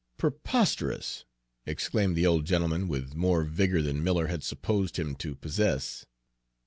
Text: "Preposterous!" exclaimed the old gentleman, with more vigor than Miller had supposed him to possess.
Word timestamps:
"Preposterous!" 0.17 1.25
exclaimed 1.67 2.15
the 2.15 2.25
old 2.25 2.45
gentleman, 2.45 2.87
with 2.87 3.13
more 3.13 3.43
vigor 3.43 3.83
than 3.83 4.03
Miller 4.03 4.25
had 4.25 4.43
supposed 4.43 4.97
him 4.97 5.13
to 5.17 5.35
possess. 5.35 6.07